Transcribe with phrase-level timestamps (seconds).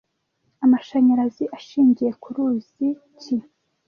[0.65, 2.87] Amashanyarazi ashingiye ku ruzi
[3.21, 3.35] ki